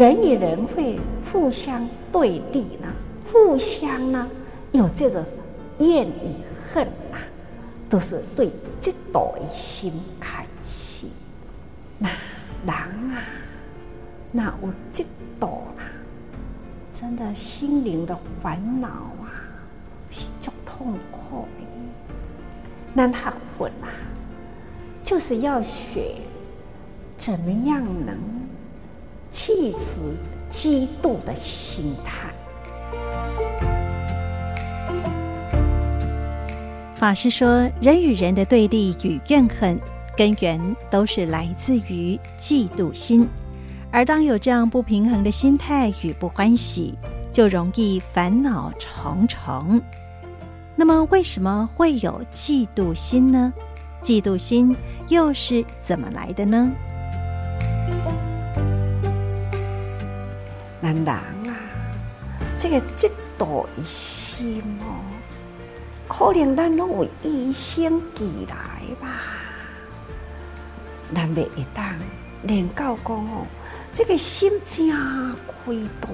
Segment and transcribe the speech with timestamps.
[0.00, 0.98] 人与人会
[1.30, 2.88] 互相对立呢，
[3.30, 4.26] 互相呢
[4.72, 5.22] 有这种
[5.78, 6.32] 怨与
[6.72, 7.20] 恨啊，
[7.90, 8.46] 都是对
[8.80, 11.06] 嫉妒的心开始。
[11.98, 12.08] 那
[12.64, 12.74] 人
[13.12, 13.22] 啊，
[14.32, 15.04] 那有嫉
[15.38, 15.84] 妒啊，
[16.90, 19.28] 真的心灵的烦恼啊，
[20.10, 21.66] 是足痛苦的。
[22.94, 23.92] 那学佛啊，
[25.04, 26.14] 就是要学
[27.18, 28.16] 怎么样能
[29.30, 30.00] 弃持
[30.50, 32.30] 嫉妒的心态。
[36.96, 39.78] 法师说，人与人的对立与怨恨，
[40.16, 43.26] 根源都是来自于嫉妒心。
[43.90, 46.94] 而当有这样不平衡的心态与不欢喜，
[47.32, 49.80] 就容易烦恼重重。
[50.76, 53.52] 那么，为什么会有嫉妒心呢？
[54.02, 54.76] 嫉妒心
[55.08, 56.70] 又是怎么来的呢？
[60.80, 61.56] 那人啊，
[62.58, 65.00] 这个嫉妒的心哦，
[66.08, 68.54] 可能咱拢有与生俱来
[69.00, 69.08] 吧。
[71.14, 71.84] 咱袂会当
[72.44, 73.46] 练到讲哦，
[73.92, 76.08] 这个心真开大。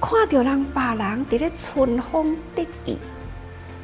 [0.00, 2.96] 看到人别人伫咧春风得意，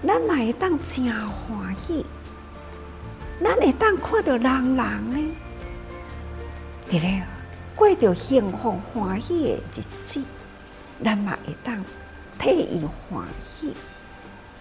[0.07, 2.07] 咱嘛会当真欢喜。
[3.45, 5.25] 咱会当看到人人咧
[6.89, 7.23] 伫咧
[7.77, 10.25] 过着幸福欢喜的日子，
[11.05, 11.85] 咱嘛会当
[12.39, 13.75] 替伊欢喜。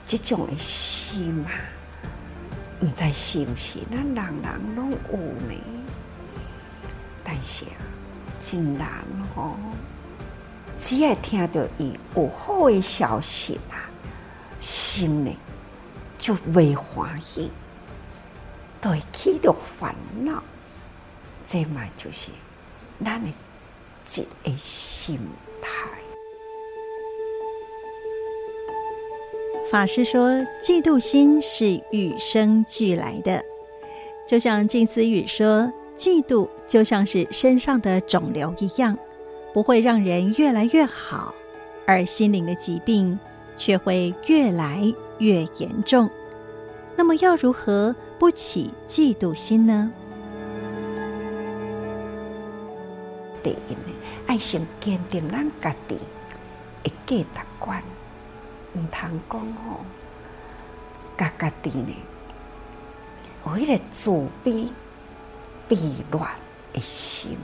[0.05, 1.49] 这种的心啊，
[2.81, 5.55] 毋知是毋是咱人人拢有呢？
[7.23, 7.79] 但是啊，
[8.41, 9.03] 真难
[9.35, 9.55] 哦。
[10.77, 13.87] 只要听到伊有好的消息啊，
[14.59, 15.33] 心呢
[16.19, 17.49] 就未欢喜，
[18.81, 20.43] 都会起着烦恼。
[21.47, 22.29] 这嘛就是
[23.03, 25.19] 咱的一个心
[25.61, 25.69] 态。
[29.71, 30.29] 法师说，
[30.61, 33.43] 嫉妒心是与生俱来的，
[34.27, 38.97] 就像静思语说，嫉妒就像是身上的肿瘤一样。
[39.53, 41.33] 不会让人越来越好，
[41.87, 43.17] 而心灵的疾病
[43.55, 46.09] 却会越来越严重。
[46.97, 49.89] 那么要如何不起嫉妒心呢？
[53.45, 53.93] 第一呢，
[54.25, 55.99] 爱先坚定咱家己
[56.83, 57.79] 的价值观，
[58.73, 59.85] 唔通讲哦，
[61.15, 61.95] 家家己呢，
[63.45, 64.09] 有迄个自
[64.43, 64.67] 卑、
[65.69, 66.27] 鄙劣
[66.73, 67.37] 的心。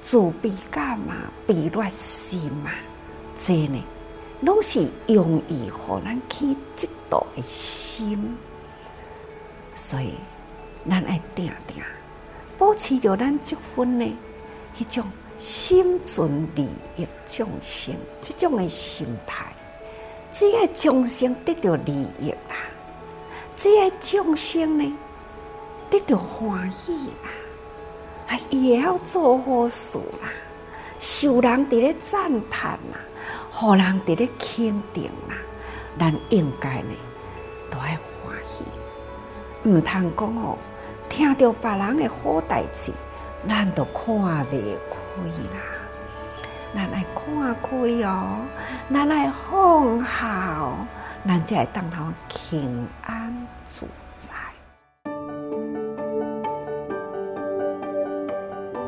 [0.00, 1.16] 自卑感嘛，
[1.48, 2.70] 卑劣心嘛，
[3.36, 3.82] 这呢，
[4.42, 8.36] 拢是容易互咱起嫉妒的心。
[9.74, 10.14] 所以，
[10.88, 11.82] 咱爱定定
[12.56, 14.16] 保持着咱这份呢，
[14.78, 15.04] 一种
[15.36, 19.46] 心存利益众生这种的心态。
[20.32, 22.56] 只要众生得到利益啦，
[23.56, 24.98] 只要众生呢
[25.90, 27.30] 得到欢喜啦。
[28.28, 30.28] 啊，伊会晓做好事啦，
[30.98, 33.00] 受人伫咧赞叹啦，
[33.50, 35.34] 互人伫咧肯定啦，
[35.98, 36.94] 咱应该呢
[37.70, 38.64] 都爱欢喜，
[39.64, 40.58] 毋通讲哦，
[41.08, 42.92] 听到别人的好代志，
[43.46, 44.14] 咱都看
[44.46, 45.22] 袂开
[45.54, 45.60] 啦，
[46.74, 48.40] 咱来看开哦，
[48.92, 50.86] 咱来放下哦，
[51.26, 54.34] 咱才会当头平安自在。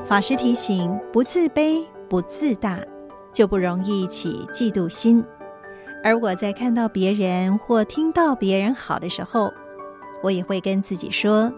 [0.06, 2.78] 法师提醒：不自卑、不自大，
[3.32, 5.24] 就不容易起嫉妒心。
[6.02, 9.52] 而我在看到别人或听到别人好的时候，
[10.22, 11.52] 我也会跟自己说：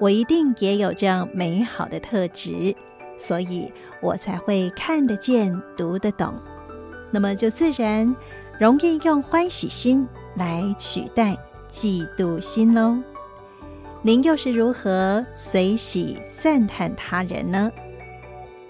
[0.00, 2.74] 我一定也有这样美好的特质，
[3.18, 6.34] 所以我才会看得见、读得懂。
[7.10, 8.16] 那么就自然
[8.58, 11.36] 容易用欢喜心来取代
[11.70, 12.96] 嫉妒心喽。
[14.00, 17.70] 您又是如何随喜赞叹他人呢？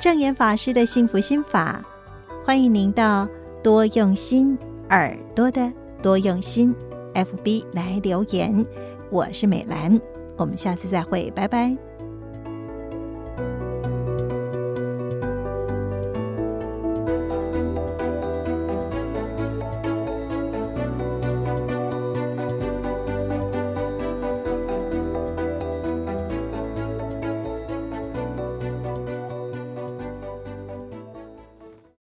[0.01, 1.85] 正言法师的幸福心法，
[2.45, 3.29] 欢迎您到
[3.63, 4.59] 多用心
[4.89, 5.73] 耳朵的
[6.03, 6.75] 多用心
[7.15, 8.67] FB 来留言。
[9.11, 10.01] 我是美兰，
[10.41, 11.90] 我们下次再会，拜拜。